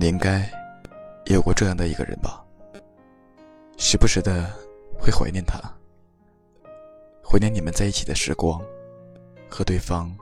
[0.00, 0.38] 你应该
[1.24, 2.40] 也有过这样的一个人吧？
[3.76, 4.48] 时不时的
[4.96, 5.58] 会怀念他，
[7.20, 8.62] 怀念你们在一起的时光，
[9.50, 10.16] 和对方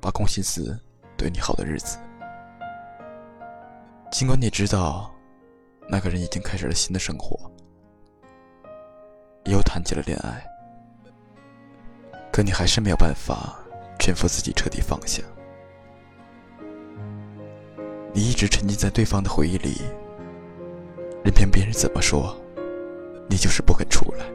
[0.00, 0.76] 挖空心思
[1.16, 1.98] 对你好的日子。
[4.10, 5.14] 尽管你知道，
[5.88, 7.48] 那个人已经开始了新的生活，
[9.44, 10.44] 又谈起了恋爱，
[12.32, 13.56] 可你还是没有办法
[14.00, 15.22] 劝服自己彻底放下。
[18.14, 19.80] 你一直沉浸在对方的回忆里，
[21.24, 22.36] 任凭别人怎么说，
[23.28, 24.26] 你就是不肯出来。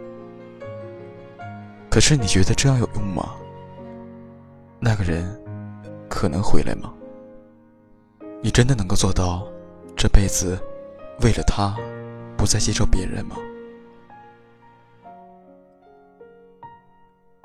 [1.90, 3.36] 可是你觉得这样有用吗？
[4.80, 5.40] 那个人
[6.10, 6.92] 可能回来吗？
[8.42, 9.48] 你真的能够做到
[9.96, 10.60] 这辈子
[11.22, 11.76] 为了他
[12.38, 13.36] 不再接受别人吗？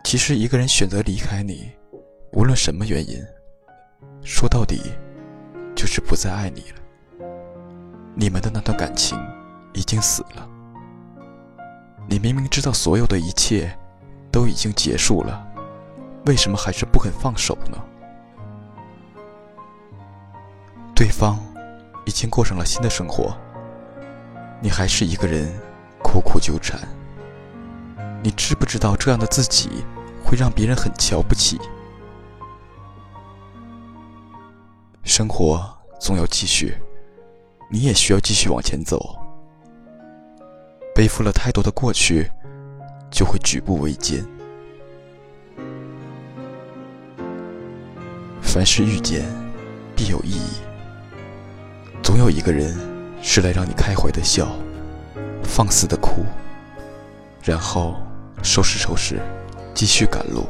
[0.05, 1.71] 其实一个人选择离开你，
[2.33, 3.23] 无论什么原因，
[4.23, 4.81] 说到底。
[5.75, 7.27] 就是不再爱你了，
[8.15, 9.19] 你们的那段感情
[9.73, 10.49] 已经死了。
[12.09, 13.77] 你明明知道所有的一切
[14.31, 15.47] 都已经结束了，
[16.27, 17.79] 为什么还是不肯放手呢？
[20.95, 21.39] 对方
[22.05, 23.37] 已经过上了新的生活，
[24.61, 25.53] 你还是一个人
[26.03, 26.79] 苦苦纠缠。
[28.23, 29.85] 你知不知道这样的自己
[30.25, 31.59] 会让别人很瞧不起？
[35.15, 35.63] 生活
[36.01, 36.75] 总要继续，
[37.71, 39.15] 你也需要继续往前走。
[40.95, 42.31] 背负了太多的过去，
[43.11, 44.25] 就会举步维艰。
[48.41, 49.27] 凡是遇见，
[49.95, 50.63] 必有意义。
[52.03, 52.75] 总有一个人
[53.21, 54.49] 是来让你开怀的笑，
[55.43, 56.25] 放肆的哭，
[57.43, 57.97] 然后
[58.43, 59.21] 收拾收拾，
[59.75, 60.47] 继续赶路。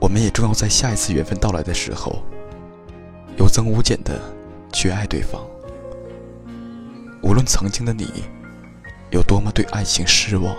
[0.00, 2.20] 我们也终要在下一次缘分到来的时候。
[3.36, 4.20] 有增无减的
[4.72, 5.40] 去爱对方，
[7.22, 8.24] 无论曾经的你
[9.10, 10.54] 有多么对爱情失望，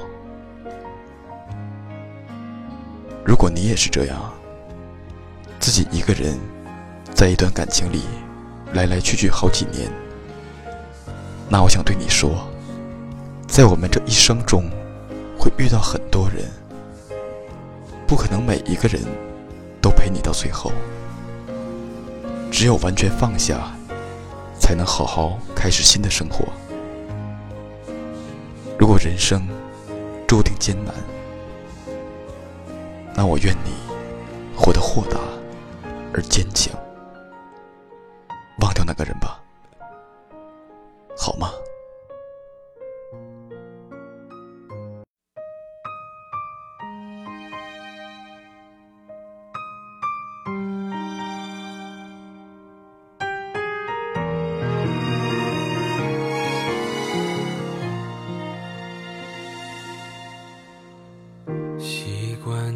[3.25, 4.33] 如果你也是这样，
[5.59, 6.37] 自己一个人
[7.13, 8.01] 在一段感情里
[8.73, 9.89] 来来去去好几年，
[11.49, 12.47] 那我想对你说，
[13.47, 14.69] 在我们这一生中
[15.37, 16.51] 会遇到很多人，
[18.05, 19.01] 不可能每一个人
[19.81, 20.71] 都陪你到最后。
[22.53, 23.75] 只有完全放下，
[24.59, 26.45] 才能好好开始新的生活。
[28.77, 29.41] 如果人生
[30.27, 30.93] 注定艰难，
[33.15, 33.71] 那我愿你
[34.55, 35.17] 活得豁达
[36.13, 36.71] 而坚强。
[38.59, 39.41] 忘掉那个人吧，
[41.17, 41.49] 好吗？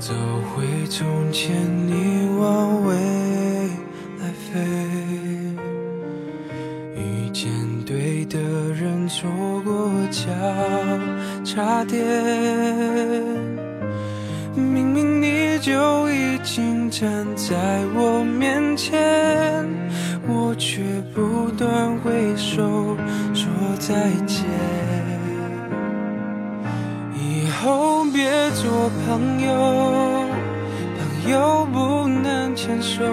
[0.00, 1.54] 走回从前，
[1.86, 2.94] 你往未
[4.18, 4.58] 来飞，
[6.96, 7.50] 遇见
[7.84, 8.38] 对的
[8.72, 9.28] 人，错
[9.62, 10.24] 过交
[11.44, 12.02] 叉点。
[14.54, 19.68] 明明你就已经站在我面前，
[20.26, 20.82] 我却
[21.14, 22.96] 不断挥手
[23.34, 23.46] 说
[23.78, 24.79] 再见。
[27.62, 29.52] 后别做朋友，
[30.96, 33.04] 朋友不能牵手。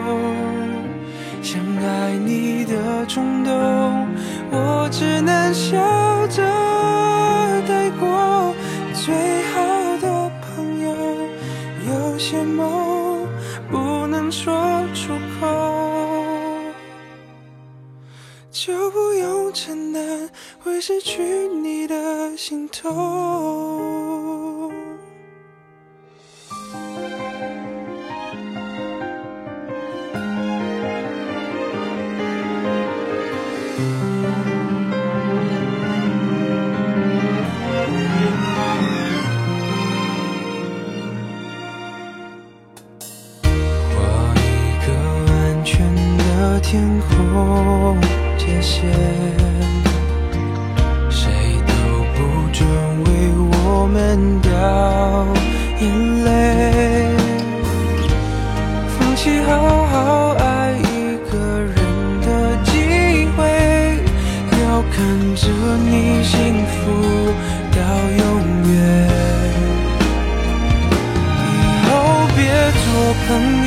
[1.44, 3.52] 想爱你的冲动，
[4.50, 5.76] 我只能笑
[6.28, 6.42] 着
[7.68, 8.56] 带过。
[8.94, 9.14] 最
[9.52, 10.96] 好的朋友，
[11.90, 13.28] 有些梦
[13.70, 15.12] 不能说出
[15.42, 15.48] 口，
[18.50, 20.30] 就不用承担
[20.64, 21.22] 会失去
[21.62, 23.97] 你的心痛。
[33.78, 33.84] 和
[44.36, 44.50] 一
[44.84, 44.88] 个
[45.32, 45.86] 安全
[46.18, 48.02] 的天空
[48.38, 48.82] 界限，
[51.12, 51.30] 谁
[51.68, 51.72] 都
[52.16, 52.18] 不
[52.52, 52.68] 准
[53.04, 53.10] 为
[53.54, 54.50] 我们掉
[55.82, 55.86] 眼
[56.24, 56.28] 泪。
[58.98, 59.77] 放弃后。
[64.98, 65.06] 看
[65.36, 65.48] 着
[65.78, 66.76] 你幸福
[67.72, 67.78] 到
[68.18, 68.28] 永
[68.74, 68.76] 远。
[71.44, 71.54] 以
[71.86, 71.90] 后
[72.36, 72.40] 别
[72.74, 72.86] 做
[73.28, 73.30] 朋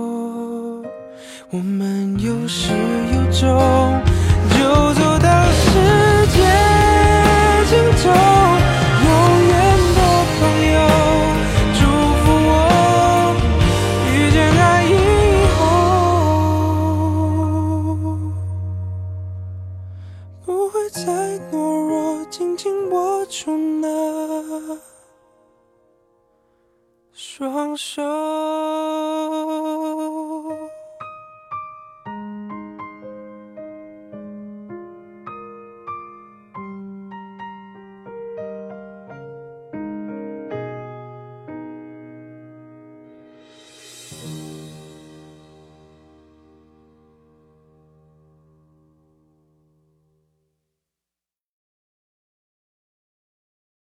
[0.00, 0.82] 哦
[1.50, 3.40] 我们有始有终
[4.50, 4.58] 就
[4.94, 5.68] 走到世
[6.34, 6.38] 界
[7.68, 8.08] 尽头
[9.04, 9.08] 永
[9.48, 9.52] 远
[9.96, 9.98] 的
[10.36, 10.40] 朋
[10.72, 10.76] 友
[11.74, 11.80] 祝
[12.20, 12.50] 福我
[14.06, 14.88] 遇见爱以
[15.56, 15.58] 后
[20.44, 21.00] 不会再
[21.50, 21.54] 懦
[21.88, 23.40] 弱紧紧握住
[23.80, 23.88] 那
[27.12, 28.00] 双手